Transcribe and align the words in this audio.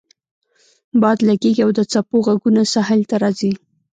باد 1.01 1.19
لګیږي 1.29 1.61
او 1.65 1.71
د 1.77 1.79
څپو 1.91 2.17
غږونه 2.27 2.61
ساحل 2.73 3.01
ته 3.09 3.15
راځي 3.23 3.51